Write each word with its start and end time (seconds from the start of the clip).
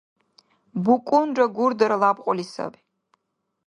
БукӀунра 0.83 1.45
гурдара 1.55 1.97
лябкьули 2.01 2.45
саби. 2.53 2.79